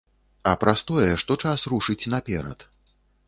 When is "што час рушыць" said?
1.25-2.09